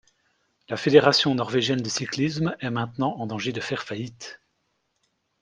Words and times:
La 0.67 0.77
Fédération 0.77 1.35
norvégienne 1.35 1.83
de 1.83 1.87
cyclisme 1.87 2.55
est 2.59 2.71
maintenant 2.71 3.15
en 3.19 3.27
danger 3.27 3.51
de 3.51 3.61
faire 3.61 3.83
faillite. 3.83 4.41